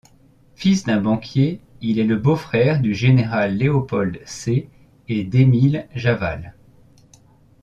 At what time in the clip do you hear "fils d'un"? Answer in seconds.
0.55-0.99